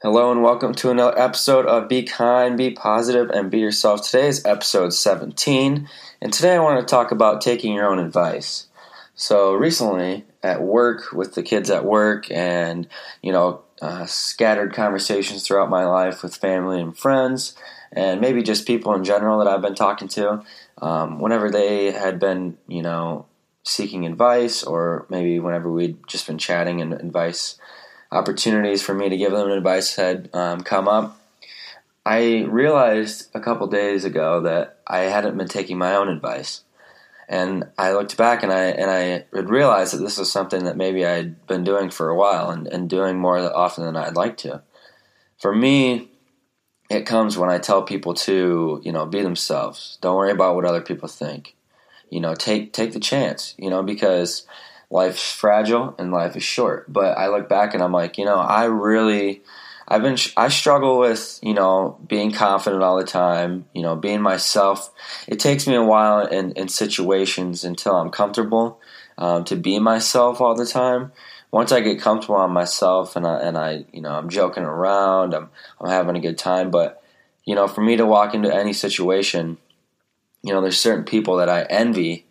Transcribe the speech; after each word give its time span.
Hello 0.00 0.30
and 0.30 0.44
welcome 0.44 0.72
to 0.76 0.90
another 0.90 1.18
episode 1.18 1.66
of 1.66 1.88
Be 1.88 2.04
Kind, 2.04 2.56
Be 2.56 2.70
Positive, 2.70 3.28
and 3.30 3.50
Be 3.50 3.58
Yourself. 3.58 4.08
Today 4.08 4.28
is 4.28 4.44
episode 4.44 4.94
17, 4.94 5.88
and 6.20 6.32
today 6.32 6.54
I 6.54 6.60
want 6.60 6.78
to 6.78 6.86
talk 6.86 7.10
about 7.10 7.40
taking 7.40 7.74
your 7.74 7.88
own 7.88 7.98
advice. 7.98 8.68
So, 9.16 9.54
recently 9.54 10.24
at 10.44 10.62
work, 10.62 11.12
with 11.12 11.34
the 11.34 11.42
kids 11.42 11.68
at 11.68 11.84
work, 11.84 12.30
and 12.30 12.86
you 13.22 13.32
know, 13.32 13.62
uh, 13.82 14.06
scattered 14.06 14.72
conversations 14.72 15.44
throughout 15.44 15.70
my 15.70 15.84
life 15.84 16.22
with 16.22 16.36
family 16.36 16.80
and 16.80 16.96
friends, 16.96 17.54
and 17.90 18.20
maybe 18.20 18.44
just 18.44 18.66
people 18.66 18.94
in 18.94 19.02
general 19.02 19.38
that 19.40 19.48
I've 19.48 19.62
been 19.62 19.74
talking 19.74 20.06
to, 20.08 20.44
um, 20.80 21.18
whenever 21.18 21.50
they 21.50 21.90
had 21.90 22.20
been, 22.20 22.56
you 22.68 22.82
know, 22.82 23.26
seeking 23.68 24.06
advice, 24.06 24.62
or 24.62 25.06
maybe 25.10 25.38
whenever 25.38 25.70
we'd 25.70 25.98
just 26.06 26.26
been 26.26 26.38
chatting 26.38 26.80
and 26.80 26.94
advice 26.94 27.58
opportunities 28.10 28.82
for 28.82 28.94
me 28.94 29.10
to 29.10 29.16
give 29.16 29.32
them 29.32 29.50
advice 29.50 29.96
had 29.96 30.30
um, 30.32 30.62
come 30.62 30.88
up. 30.88 31.20
I 32.06 32.44
realized 32.48 33.28
a 33.34 33.40
couple 33.40 33.66
days 33.66 34.06
ago 34.06 34.40
that 34.40 34.78
I 34.86 35.00
hadn't 35.00 35.36
been 35.36 35.48
taking 35.48 35.76
my 35.76 35.94
own 35.94 36.08
advice, 36.08 36.64
and 37.28 37.64
I 37.76 37.92
looked 37.92 38.16
back 38.16 38.42
and 38.42 38.50
I 38.50 38.64
and 38.64 38.90
I 38.90 39.26
had 39.36 39.50
realized 39.50 39.92
that 39.92 39.98
this 39.98 40.16
was 40.16 40.32
something 40.32 40.64
that 40.64 40.78
maybe 40.78 41.04
I 41.04 41.16
had 41.16 41.46
been 41.46 41.64
doing 41.64 41.90
for 41.90 42.08
a 42.08 42.16
while 42.16 42.48
and, 42.48 42.66
and 42.66 42.88
doing 42.88 43.18
more 43.18 43.38
often 43.54 43.84
than 43.84 43.96
I'd 43.96 44.16
like 44.16 44.38
to. 44.38 44.62
For 45.36 45.54
me, 45.54 46.10
it 46.88 47.04
comes 47.04 47.36
when 47.36 47.50
I 47.50 47.58
tell 47.58 47.82
people 47.82 48.14
to 48.14 48.80
you 48.82 48.92
know 48.92 49.04
be 49.04 49.20
themselves. 49.20 49.98
Don't 50.00 50.16
worry 50.16 50.32
about 50.32 50.54
what 50.54 50.64
other 50.64 50.80
people 50.80 51.08
think. 51.08 51.54
You 52.10 52.20
know, 52.20 52.34
take 52.34 52.72
take 52.72 52.92
the 52.92 53.00
chance. 53.00 53.54
You 53.58 53.70
know 53.70 53.82
because 53.82 54.46
life's 54.90 55.30
fragile 55.30 55.94
and 55.98 56.12
life 56.12 56.36
is 56.36 56.42
short. 56.42 56.90
But 56.92 57.18
I 57.18 57.28
look 57.28 57.48
back 57.48 57.74
and 57.74 57.82
I'm 57.82 57.92
like, 57.92 58.18
you 58.18 58.24
know, 58.24 58.36
I 58.36 58.64
really, 58.64 59.42
I've 59.86 60.02
been, 60.02 60.16
I 60.36 60.48
struggle 60.48 60.98
with, 60.98 61.38
you 61.42 61.54
know, 61.54 61.98
being 62.06 62.32
confident 62.32 62.82
all 62.82 62.96
the 62.98 63.04
time, 63.04 63.66
you 63.74 63.82
know, 63.82 63.96
being 63.96 64.22
myself. 64.22 64.90
It 65.26 65.40
takes 65.40 65.66
me 65.66 65.74
a 65.74 65.84
while 65.84 66.26
in, 66.26 66.52
in 66.52 66.68
situations 66.68 67.64
until 67.64 67.96
I'm 67.96 68.10
comfortable 68.10 68.80
um, 69.16 69.44
to 69.44 69.56
be 69.56 69.78
myself 69.78 70.40
all 70.40 70.54
the 70.54 70.66
time. 70.66 71.12
Once 71.50 71.72
I 71.72 71.80
get 71.80 72.00
comfortable 72.00 72.36
on 72.36 72.50
myself 72.50 73.16
and 73.16 73.26
I, 73.26 73.40
and 73.40 73.56
I, 73.56 73.84
you 73.92 74.02
know, 74.02 74.10
I'm 74.10 74.28
joking 74.28 74.64
around, 74.64 75.34
I'm, 75.34 75.48
I'm 75.80 75.90
having 75.90 76.16
a 76.16 76.20
good 76.20 76.36
time. 76.36 76.70
But, 76.70 77.02
you 77.44 77.54
know, 77.54 77.66
for 77.66 77.80
me 77.80 77.96
to 77.96 78.04
walk 78.04 78.34
into 78.34 78.54
any 78.54 78.74
situation, 78.74 79.56
you 80.42 80.52
know, 80.52 80.60
there's 80.60 80.80
certain 80.80 81.04
people 81.04 81.36
that 81.36 81.48
I 81.48 81.62
envy 81.62 82.26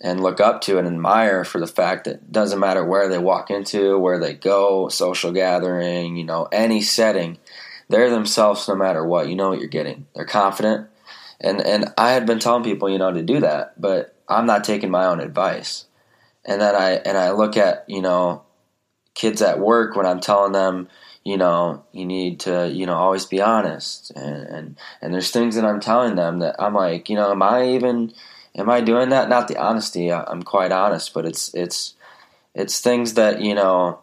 and 0.00 0.22
look 0.22 0.40
up 0.40 0.60
to 0.62 0.78
and 0.78 0.86
admire 0.86 1.44
for 1.44 1.58
the 1.58 1.66
fact 1.66 2.04
that 2.04 2.14
it 2.14 2.32
doesn't 2.32 2.60
matter 2.60 2.84
where 2.84 3.08
they 3.08 3.18
walk 3.18 3.50
into, 3.50 3.98
where 3.98 4.18
they 4.18 4.34
go, 4.34 4.88
social 4.88 5.32
gathering, 5.32 6.16
you 6.16 6.24
know, 6.24 6.48
any 6.52 6.80
setting, 6.80 7.38
they're 7.88 8.10
themselves 8.10 8.68
no 8.68 8.76
matter 8.76 9.04
what. 9.04 9.28
You 9.28 9.36
know 9.36 9.50
what 9.50 9.58
you're 9.58 9.68
getting. 9.68 10.06
They're 10.14 10.24
confident. 10.24 10.88
And 11.40 11.60
and 11.60 11.92
I 11.96 12.10
had 12.10 12.26
been 12.26 12.38
telling 12.38 12.64
people, 12.64 12.88
you 12.88 12.98
know, 12.98 13.12
to 13.12 13.22
do 13.22 13.40
that, 13.40 13.80
but 13.80 14.14
I'm 14.28 14.46
not 14.46 14.64
taking 14.64 14.90
my 14.90 15.06
own 15.06 15.20
advice. 15.20 15.86
And 16.44 16.60
then 16.60 16.74
I 16.74 16.92
and 16.92 17.16
I 17.16 17.32
look 17.32 17.56
at, 17.56 17.84
you 17.88 18.02
know, 18.02 18.42
kids 19.14 19.42
at 19.42 19.58
work 19.58 19.96
when 19.96 20.06
I'm 20.06 20.20
telling 20.20 20.52
them, 20.52 20.88
you 21.28 21.36
know, 21.36 21.84
you 21.92 22.06
need 22.06 22.40
to, 22.40 22.70
you 22.72 22.86
know, 22.86 22.94
always 22.94 23.26
be 23.26 23.42
honest. 23.42 24.10
And 24.16 24.46
and, 24.46 24.78
and 25.02 25.12
there's 25.12 25.30
things 25.30 25.56
that 25.56 25.64
I'm 25.66 25.78
telling 25.78 26.14
them 26.14 26.38
that 26.38 26.56
I'm 26.58 26.72
like, 26.72 27.10
you 27.10 27.16
know, 27.16 27.30
am 27.30 27.42
I 27.42 27.68
even 27.68 28.14
am 28.56 28.70
I 28.70 28.80
doing 28.80 29.10
that? 29.10 29.28
Not 29.28 29.46
the 29.46 29.58
honesty. 29.58 30.10
I'm 30.10 30.42
quite 30.42 30.72
honest, 30.72 31.12
but 31.12 31.26
it's 31.26 31.52
it's 31.54 31.94
it's 32.54 32.80
things 32.80 33.12
that 33.14 33.42
you 33.42 33.54
know 33.54 33.98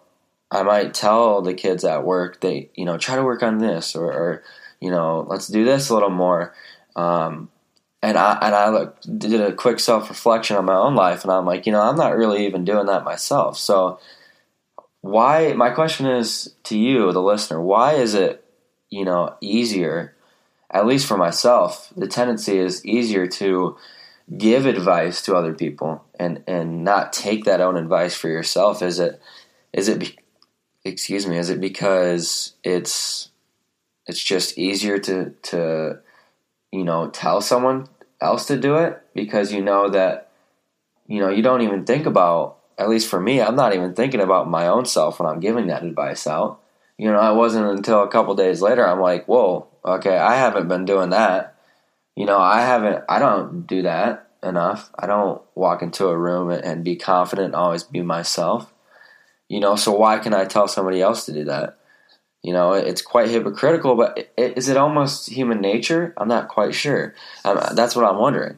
I 0.51 0.61
might 0.61 0.93
tell 0.93 1.41
the 1.41 1.55
kids 1.55 1.83
at 1.83 2.05
work. 2.05 2.41
They 2.41 2.69
you 2.75 2.85
know 2.85 2.99
try 2.99 3.15
to 3.15 3.23
work 3.23 3.41
on 3.41 3.57
this 3.57 3.95
or, 3.95 4.05
or 4.05 4.43
you 4.79 4.91
know 4.91 5.25
let's 5.27 5.47
do 5.47 5.65
this 5.65 5.89
a 5.89 5.95
little 5.95 6.11
more. 6.11 6.53
Um, 6.95 7.49
and 8.03 8.19
I 8.19 8.37
and 8.39 8.53
I 8.53 8.69
look, 8.69 9.01
did 9.17 9.41
a 9.41 9.51
quick 9.51 9.79
self 9.79 10.09
reflection 10.09 10.57
on 10.57 10.65
my 10.65 10.75
own 10.75 10.93
life, 10.93 11.23
and 11.23 11.31
I'm 11.31 11.47
like, 11.47 11.65
you 11.65 11.71
know, 11.71 11.81
I'm 11.81 11.97
not 11.97 12.15
really 12.15 12.45
even 12.45 12.65
doing 12.65 12.85
that 12.85 13.03
myself. 13.03 13.57
So 13.57 13.99
why? 15.05 15.53
My 15.53 15.69
question 15.69 16.07
is 16.07 16.55
to 16.63 16.75
you, 16.75 17.11
the 17.11 17.21
listener. 17.21 17.61
Why 17.61 17.93
is 17.93 18.15
it 18.15 18.43
you 18.89 19.05
know 19.05 19.35
easier? 19.39 20.15
At 20.71 20.87
least 20.87 21.05
for 21.05 21.15
myself, 21.15 21.93
the 21.95 22.07
tendency 22.07 22.57
is 22.57 22.83
easier 22.83 23.27
to 23.27 23.77
give 24.35 24.65
advice 24.65 25.21
to 25.21 25.35
other 25.35 25.53
people 25.53 26.03
and 26.19 26.43
and 26.47 26.83
not 26.83 27.13
take 27.13 27.45
that 27.45 27.61
own 27.61 27.77
advice 27.77 28.15
for 28.15 28.29
yourself 28.29 28.81
is 28.81 28.97
it 28.97 29.21
is 29.71 29.87
it 29.87 29.99
be, 29.99 30.17
excuse 30.83 31.27
me 31.27 31.37
is 31.37 31.51
it 31.51 31.61
because 31.61 32.53
it's 32.63 33.29
it's 34.07 34.23
just 34.23 34.57
easier 34.57 34.97
to 34.97 35.29
to 35.43 35.99
you 36.71 36.83
know 36.83 37.11
tell 37.11 37.39
someone 37.39 37.87
else 38.19 38.47
to 38.47 38.57
do 38.57 38.77
it 38.77 38.99
because 39.13 39.53
you 39.53 39.61
know 39.61 39.87
that 39.87 40.31
you 41.05 41.19
know 41.19 41.29
you 41.29 41.43
don't 41.43 41.61
even 41.61 41.85
think 41.85 42.07
about 42.07 42.57
at 42.77 42.89
least 42.89 43.09
for 43.09 43.19
me 43.19 43.41
I'm 43.41 43.55
not 43.55 43.73
even 43.73 43.93
thinking 43.93 44.21
about 44.21 44.49
my 44.49 44.67
own 44.67 44.85
self 44.85 45.19
when 45.19 45.29
I'm 45.29 45.39
giving 45.39 45.67
that 45.67 45.83
advice 45.83 46.27
out 46.27 46.59
you 46.97 47.11
know 47.11 47.19
I 47.19 47.31
wasn't 47.31 47.67
until 47.77 48.03
a 48.03 48.07
couple 48.09 48.35
days 48.35 48.61
later 48.61 48.87
I'm 48.87 48.99
like 48.99 49.27
whoa 49.27 49.67
okay 49.83 50.17
I 50.17 50.35
haven't 50.35 50.67
been 50.67 50.85
doing 50.85 51.09
that 51.11 51.55
you 52.15 52.25
know, 52.25 52.39
I 52.39 52.61
haven't, 52.61 53.03
I 53.09 53.19
don't 53.19 53.67
do 53.67 53.81
that 53.81 54.29
enough. 54.41 54.89
I 54.97 55.05
don't 55.05 55.41
walk 55.53 55.81
into 55.81 56.07
a 56.07 56.17
room 56.17 56.49
and 56.49 56.83
be 56.83 56.95
confident 56.95 57.47
and 57.47 57.55
always 57.55 57.83
be 57.83 58.01
myself. 58.01 58.71
You 59.49 59.59
know, 59.59 59.75
so 59.75 59.91
why 59.91 60.17
can 60.19 60.33
I 60.33 60.45
tell 60.45 60.67
somebody 60.67 61.01
else 61.01 61.25
to 61.25 61.33
do 61.33 61.43
that? 61.45 61.77
You 62.41 62.53
know, 62.53 62.73
it's 62.73 63.01
quite 63.01 63.29
hypocritical, 63.29 63.95
but 63.95 64.31
is 64.37 64.69
it 64.69 64.77
almost 64.77 65.29
human 65.29 65.61
nature? 65.61 66.13
I'm 66.17 66.27
not 66.27 66.47
quite 66.47 66.73
sure. 66.73 67.13
Um, 67.43 67.59
that's 67.73 67.95
what 67.95 68.05
I'm 68.05 68.19
wondering. 68.19 68.57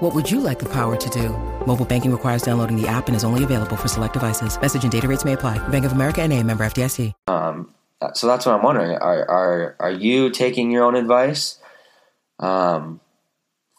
What 0.00 0.14
would 0.14 0.30
you 0.30 0.40
like 0.40 0.58
the 0.58 0.68
power 0.68 0.94
to 0.94 1.10
do? 1.10 1.30
Mobile 1.66 1.86
banking 1.86 2.12
requires 2.12 2.42
downloading 2.42 2.78
the 2.78 2.86
app 2.86 3.06
and 3.06 3.16
is 3.16 3.24
only 3.24 3.44
available 3.44 3.76
for 3.76 3.88
select 3.88 4.12
devices. 4.12 4.60
Message 4.60 4.82
and 4.82 4.92
data 4.92 5.08
rates 5.08 5.24
may 5.24 5.32
apply. 5.32 5.56
Bank 5.68 5.86
of 5.86 5.92
America 5.92 6.20
and 6.20 6.34
a 6.34 6.42
member 6.42 6.66
FDIC. 6.66 7.14
Um, 7.28 7.72
so 8.12 8.26
that's 8.26 8.44
what 8.44 8.54
I'm 8.54 8.62
wondering. 8.62 8.90
Are, 8.90 9.30
are, 9.30 9.76
are 9.80 9.90
you 9.90 10.28
taking 10.28 10.70
your 10.70 10.84
own 10.84 10.96
advice? 10.96 11.58
Um, 12.38 13.00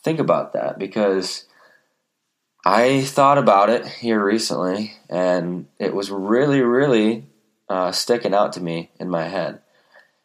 think 0.04 0.18
about 0.18 0.54
that 0.54 0.80
because 0.80 1.46
I 2.66 3.04
thought 3.04 3.38
about 3.38 3.70
it 3.70 3.86
here 3.86 4.24
recently, 4.24 4.96
and 5.12 5.68
it 5.78 5.94
was 5.94 6.10
really, 6.10 6.62
really 6.62 7.28
uh, 7.70 7.92
sticking 7.92 8.34
out 8.34 8.54
to 8.54 8.60
me 8.60 8.90
in 9.00 9.08
my 9.08 9.28
head. 9.28 9.60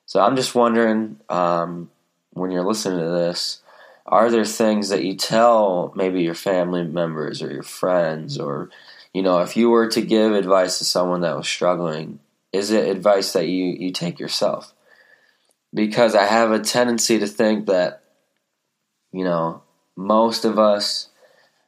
So 0.06 0.20
I'm 0.20 0.36
just 0.36 0.54
wondering 0.54 1.20
um, 1.28 1.90
when 2.30 2.50
you're 2.50 2.64
listening 2.64 3.00
to 3.00 3.10
this, 3.10 3.61
are 4.06 4.30
there 4.30 4.44
things 4.44 4.88
that 4.88 5.04
you 5.04 5.14
tell 5.14 5.92
maybe 5.94 6.22
your 6.22 6.34
family 6.34 6.84
members 6.84 7.42
or 7.42 7.52
your 7.52 7.62
friends, 7.62 8.38
or 8.38 8.70
you 9.12 9.22
know, 9.22 9.40
if 9.40 9.56
you 9.56 9.70
were 9.70 9.88
to 9.88 10.00
give 10.00 10.32
advice 10.32 10.78
to 10.78 10.84
someone 10.84 11.20
that 11.20 11.36
was 11.36 11.48
struggling, 11.48 12.20
is 12.52 12.70
it 12.70 12.88
advice 12.88 13.32
that 13.32 13.48
you 13.48 13.76
you 13.78 13.92
take 13.92 14.18
yourself? 14.18 14.72
Because 15.74 16.14
I 16.14 16.24
have 16.24 16.50
a 16.52 16.60
tendency 16.60 17.18
to 17.18 17.26
think 17.26 17.66
that 17.66 18.02
you 19.12 19.24
know 19.24 19.62
most 19.96 20.44
of 20.44 20.58
us 20.58 21.08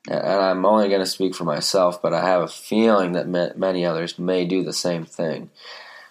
and 0.09 0.20
I'm 0.20 0.67
only 0.67 0.88
going 0.88 1.00
to 1.00 1.06
speak 1.06 1.35
for 1.35 1.44
myself, 1.44 2.03
but 2.03 2.12
I 2.12 2.23
have 2.26 2.43
a 2.43 2.49
feeling 2.49 3.12
that 3.12 3.56
many 3.56 3.87
others 3.87 4.19
may 4.19 4.44
do 4.44 4.62
the 4.62 4.73
same 4.73 5.06
thing. 5.06 5.50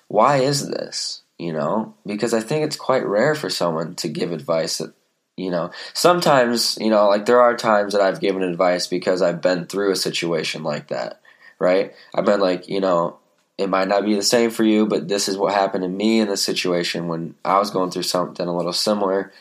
Why 0.07 0.38
is 0.38 0.68
this? 0.68 1.21
You 1.38 1.53
know, 1.53 1.95
because 2.06 2.33
I 2.33 2.39
think 2.39 2.65
it's 2.65 2.75
quite 2.75 3.06
rare 3.06 3.36
for 3.36 3.50
someone 3.50 3.95
to 3.95 4.07
give 4.07 4.31
advice 4.31 4.77
that, 4.77 4.94
you 5.38 5.50
know, 5.50 5.71
sometimes, 5.94 6.77
you 6.80 6.89
know, 6.89 7.07
like 7.07 7.25
there 7.25 7.41
are 7.41 7.56
times 7.56 7.94
that 7.94 8.01
I've 8.01 8.19
given 8.19 8.44
advice 8.44 8.88
because 8.88 9.21
I've 9.21 9.41
been 9.41 9.65
through 9.65 9.91
a 9.91 9.95
situation 9.95 10.63
like 10.63 10.89
that, 10.89 11.21
right? 11.59 11.94
I've 12.13 12.25
been 12.25 12.39
like, 12.39 12.68
you 12.68 12.80
know, 12.80 13.18
it 13.57 13.69
might 13.69 13.88
not 13.88 14.06
be 14.06 14.15
the 14.15 14.24
same 14.24 14.50
for 14.50 14.63
you, 14.63 14.85
but 14.85 15.07
this 15.07 15.27
is 15.27 15.38
what 15.38 15.53
happened 15.53 15.83
to 15.83 15.89
me 15.89 16.19
in 16.19 16.27
this 16.27 16.44
situation 16.44 17.07
when 17.07 17.35
I 17.45 17.59
was 17.59 17.71
going 17.71 17.91
through 17.91 18.03
something 18.03 18.47
a 18.47 18.56
little 18.56 18.74
similar 18.74 19.31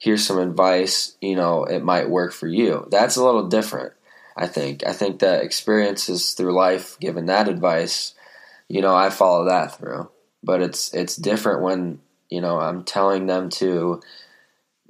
here's 0.00 0.26
some 0.26 0.38
advice, 0.38 1.16
you 1.20 1.36
know, 1.36 1.64
it 1.64 1.84
might 1.84 2.10
work 2.10 2.32
for 2.32 2.48
you. 2.48 2.88
That's 2.90 3.16
a 3.16 3.24
little 3.24 3.46
different, 3.46 3.92
I 4.36 4.48
think. 4.48 4.84
I 4.84 4.92
think 4.92 5.20
that 5.20 5.44
experiences 5.44 6.32
through 6.32 6.54
life, 6.54 6.98
given 6.98 7.26
that 7.26 7.48
advice, 7.48 8.14
you 8.68 8.80
know, 8.80 8.96
I 8.96 9.10
follow 9.10 9.44
that 9.44 9.76
through. 9.76 10.10
But 10.42 10.62
it's 10.62 10.92
it's 10.94 11.16
different 11.16 11.60
when 11.62 12.00
you 12.30 12.40
know, 12.40 12.58
I'm 12.58 12.84
telling 12.84 13.26
them 13.26 13.50
to 13.50 14.00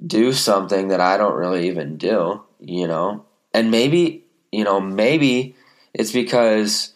do 0.05 0.33
something 0.33 0.89
that 0.89 1.01
I 1.01 1.17
don't 1.17 1.35
really 1.35 1.67
even 1.67 1.97
do, 1.97 2.41
you 2.59 2.87
know. 2.87 3.25
And 3.53 3.71
maybe, 3.71 4.25
you 4.51 4.63
know, 4.63 4.79
maybe 4.79 5.55
it's 5.93 6.11
because 6.11 6.93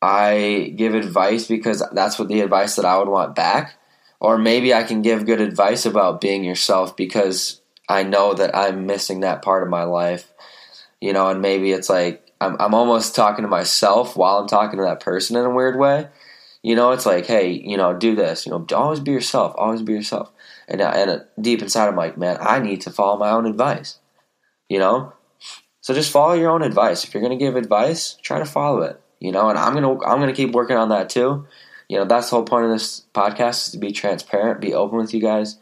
I 0.00 0.72
give 0.76 0.94
advice 0.94 1.46
because 1.46 1.82
that's 1.92 2.18
what 2.18 2.28
the 2.28 2.40
advice 2.40 2.76
that 2.76 2.84
I 2.84 2.98
would 2.98 3.08
want 3.08 3.34
back. 3.34 3.74
Or 4.20 4.36
maybe 4.36 4.74
I 4.74 4.82
can 4.82 5.02
give 5.02 5.26
good 5.26 5.40
advice 5.40 5.86
about 5.86 6.20
being 6.20 6.44
yourself 6.44 6.96
because 6.96 7.60
I 7.88 8.02
know 8.02 8.34
that 8.34 8.54
I'm 8.54 8.86
missing 8.86 9.20
that 9.20 9.42
part 9.42 9.62
of 9.62 9.68
my 9.68 9.84
life, 9.84 10.32
you 11.00 11.12
know, 11.12 11.28
and 11.28 11.40
maybe 11.40 11.70
it's 11.70 11.88
like 11.88 12.32
I'm, 12.40 12.56
I'm 12.60 12.74
almost 12.74 13.14
talking 13.14 13.42
to 13.42 13.48
myself 13.48 14.16
while 14.16 14.38
I'm 14.38 14.48
talking 14.48 14.78
to 14.78 14.84
that 14.84 15.00
person 15.00 15.36
in 15.36 15.44
a 15.44 15.50
weird 15.50 15.78
way. 15.78 16.08
You 16.62 16.74
know, 16.74 16.90
it's 16.90 17.06
like, 17.06 17.26
hey, 17.26 17.50
you 17.50 17.76
know, 17.76 17.94
do 17.94 18.16
this. 18.16 18.44
You 18.44 18.50
know, 18.50 18.66
always 18.74 19.00
be 19.00 19.12
yourself. 19.12 19.54
Always 19.56 19.82
be 19.82 19.92
yourself. 19.92 20.32
And 20.68 20.80
uh, 20.80 20.92
and 20.94 21.10
uh, 21.10 21.18
deep 21.40 21.62
inside, 21.62 21.88
I'm 21.88 21.96
like, 21.96 22.18
man, 22.18 22.36
I 22.40 22.58
need 22.58 22.82
to 22.82 22.90
follow 22.90 23.18
my 23.18 23.30
own 23.30 23.46
advice. 23.46 23.98
You 24.68 24.78
know, 24.78 25.14
so 25.80 25.94
just 25.94 26.12
follow 26.12 26.34
your 26.34 26.50
own 26.50 26.62
advice. 26.62 27.04
If 27.04 27.14
you're 27.14 27.22
gonna 27.22 27.36
give 27.36 27.56
advice, 27.56 28.16
try 28.22 28.38
to 28.38 28.44
follow 28.44 28.82
it. 28.82 29.00
You 29.18 29.32
know, 29.32 29.48
and 29.48 29.58
I'm 29.58 29.72
gonna 29.72 29.92
I'm 30.04 30.20
gonna 30.20 30.34
keep 30.34 30.52
working 30.52 30.76
on 30.76 30.90
that 30.90 31.08
too. 31.08 31.46
You 31.88 31.96
know, 31.96 32.04
that's 32.04 32.28
the 32.28 32.36
whole 32.36 32.44
point 32.44 32.66
of 32.66 32.70
this 32.70 33.02
podcast 33.14 33.66
is 33.66 33.72
to 33.72 33.78
be 33.78 33.92
transparent, 33.92 34.60
be 34.60 34.74
open 34.74 34.98
with 34.98 35.14
you 35.14 35.20
guys. 35.20 35.58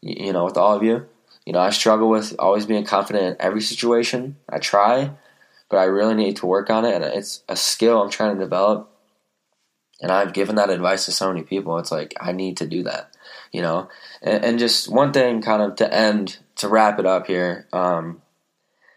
You 0.00 0.32
know, 0.32 0.44
with 0.44 0.56
all 0.56 0.76
of 0.76 0.82
you. 0.82 1.06
You 1.44 1.52
know, 1.52 1.58
I 1.58 1.70
struggle 1.70 2.08
with 2.08 2.34
always 2.38 2.64
being 2.64 2.84
confident 2.84 3.24
in 3.24 3.36
every 3.38 3.60
situation. 3.60 4.36
I 4.48 4.58
try, 4.58 5.10
but 5.68 5.78
I 5.78 5.84
really 5.84 6.14
need 6.14 6.36
to 6.36 6.46
work 6.46 6.70
on 6.70 6.84
it, 6.84 6.94
and 6.94 7.04
it's 7.04 7.42
a 7.48 7.56
skill 7.56 8.00
I'm 8.00 8.10
trying 8.10 8.34
to 8.34 8.40
develop 8.40 8.94
and 10.00 10.12
I've 10.12 10.32
given 10.32 10.56
that 10.56 10.70
advice 10.70 11.06
to 11.06 11.12
so 11.12 11.28
many 11.28 11.42
people. 11.42 11.78
It's 11.78 11.90
like 11.90 12.14
I 12.20 12.32
need 12.32 12.58
to 12.58 12.66
do 12.66 12.82
that, 12.84 13.16
you 13.54 13.62
know. 13.62 13.88
And, 14.20 14.44
and 14.44 14.58
just 14.58 14.90
one 14.90 15.12
thing, 15.12 15.40
kind 15.40 15.62
of 15.62 15.76
to 15.76 15.94
end 15.94 16.38
to 16.56 16.68
wrap 16.68 16.98
it 16.98 17.06
up 17.06 17.28
here. 17.28 17.68
Um, 17.72 18.20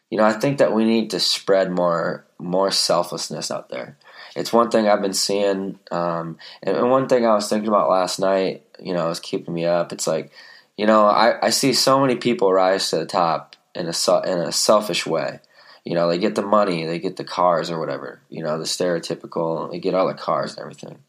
you 0.09 0.17
know, 0.17 0.23
I 0.23 0.33
think 0.33 0.57
that 0.57 0.73
we 0.73 0.83
need 0.83 1.11
to 1.11 1.19
spread 1.19 1.71
more 1.71 2.25
more 2.39 2.71
selflessness 2.71 3.51
out 3.51 3.69
there. 3.69 3.97
It's 4.35 4.53
one 4.53 4.69
thing 4.69 4.87
I've 4.87 5.01
been 5.01 5.13
seeing, 5.13 5.79
um, 5.91 6.37
and, 6.61 6.77
and 6.77 6.91
one 6.91 7.07
thing 7.07 7.25
I 7.25 7.33
was 7.33 7.49
thinking 7.49 7.67
about 7.67 7.89
last 7.89 8.19
night. 8.19 8.63
You 8.79 8.93
know, 8.93 9.07
was 9.07 9.19
keeping 9.19 9.53
me 9.53 9.65
up. 9.65 9.93
It's 9.93 10.07
like, 10.07 10.31
you 10.75 10.85
know, 10.85 11.05
I, 11.05 11.47
I 11.47 11.49
see 11.51 11.73
so 11.73 11.99
many 11.99 12.15
people 12.15 12.51
rise 12.51 12.89
to 12.89 12.97
the 12.97 13.05
top 13.05 13.55
in 13.75 13.85
a 13.85 14.21
in 14.25 14.39
a 14.39 14.51
selfish 14.51 15.05
way. 15.05 15.39
You 15.83 15.93
know, 15.93 16.09
they 16.09 16.17
get 16.17 16.35
the 16.35 16.41
money, 16.41 16.85
they 16.85 16.99
get 16.99 17.15
the 17.15 17.23
cars 17.23 17.69
or 17.69 17.79
whatever. 17.79 18.21
You 18.29 18.43
know, 18.43 18.57
the 18.57 18.65
stereotypical, 18.65 19.71
they 19.71 19.79
get 19.79 19.93
all 19.93 20.07
the 20.07 20.13
cars 20.13 20.51
and 20.51 20.61
everything, 20.61 20.99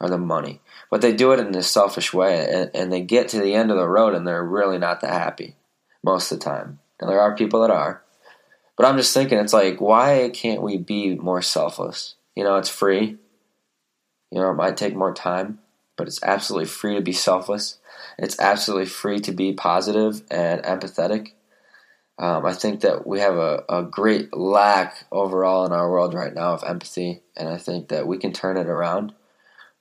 or 0.00 0.08
the 0.08 0.18
money. 0.18 0.60
But 0.90 1.00
they 1.00 1.12
do 1.12 1.32
it 1.32 1.40
in 1.40 1.54
a 1.54 1.62
selfish 1.62 2.12
way, 2.12 2.46
and, 2.50 2.70
and 2.74 2.92
they 2.92 3.00
get 3.00 3.28
to 3.28 3.40
the 3.40 3.54
end 3.54 3.70
of 3.70 3.76
the 3.76 3.88
road 3.88 4.14
and 4.14 4.26
they're 4.26 4.44
really 4.44 4.78
not 4.78 5.00
that 5.00 5.12
happy 5.12 5.56
most 6.02 6.30
of 6.30 6.38
the 6.38 6.44
time. 6.44 6.78
And 7.00 7.10
there 7.10 7.20
are 7.20 7.36
people 7.36 7.62
that 7.62 7.70
are. 7.70 8.02
But 8.76 8.86
I'm 8.86 8.96
just 8.96 9.14
thinking, 9.14 9.38
it's 9.38 9.52
like, 9.52 9.80
why 9.80 10.30
can't 10.32 10.62
we 10.62 10.78
be 10.78 11.14
more 11.14 11.42
selfless? 11.42 12.16
You 12.34 12.44
know, 12.44 12.56
it's 12.56 12.68
free. 12.68 13.16
You 14.30 14.40
know, 14.40 14.50
it 14.50 14.54
might 14.54 14.76
take 14.76 14.96
more 14.96 15.14
time, 15.14 15.60
but 15.96 16.08
it's 16.08 16.22
absolutely 16.22 16.66
free 16.66 16.96
to 16.96 17.00
be 17.00 17.12
selfless. 17.12 17.78
It's 18.18 18.38
absolutely 18.40 18.86
free 18.86 19.20
to 19.20 19.32
be 19.32 19.52
positive 19.52 20.22
and 20.30 20.62
empathetic. 20.62 21.32
Um, 22.18 22.46
I 22.46 22.52
think 22.52 22.80
that 22.80 23.06
we 23.06 23.20
have 23.20 23.34
a, 23.36 23.64
a 23.68 23.82
great 23.82 24.36
lack 24.36 25.04
overall 25.10 25.66
in 25.66 25.72
our 25.72 25.90
world 25.90 26.14
right 26.14 26.34
now 26.34 26.52
of 26.52 26.64
empathy, 26.64 27.22
and 27.36 27.48
I 27.48 27.56
think 27.56 27.88
that 27.88 28.06
we 28.06 28.18
can 28.18 28.32
turn 28.32 28.56
it 28.56 28.68
around. 28.68 29.12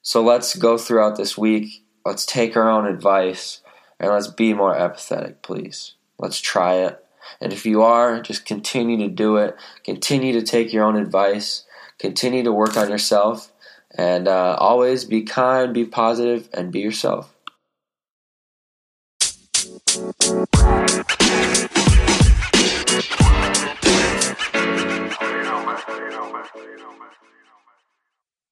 So 0.06 0.22
let's 0.22 0.56
go 0.56 0.78
throughout 0.78 1.16
this 1.16 1.38
week. 1.38 1.86
Let's 2.06 2.26
take 2.26 2.58
our 2.58 2.70
own 2.70 2.86
advice 2.86 3.62
and 4.02 4.12
let's 4.12 4.28
be 4.28 4.54
more 4.54 4.76
empathetic, 4.76 5.42
please. 5.42 5.94
Let's 6.20 6.42
try 6.42 6.76
it. 6.76 7.04
And 7.40 7.54
if 7.54 7.66
you 7.66 7.84
are, 7.84 8.22
just 8.22 8.46
continue 8.46 8.98
to 8.98 9.08
do 9.08 9.38
it. 9.38 9.56
Continue 9.86 10.34
to 10.34 10.42
take 10.42 10.74
your 10.74 10.84
own 10.84 10.98
advice. 10.98 11.64
Continue 12.00 12.44
to 12.44 12.52
work 12.52 12.76
on 12.76 12.90
yourself. 12.90 13.54
And 13.98 14.28
uh, 14.28 14.58
always 14.60 15.06
be 15.06 15.22
kind, 15.22 15.74
be 15.74 15.86
positive, 15.86 16.50
and 16.54 16.70
be 16.70 16.82
yourself. 16.82 17.34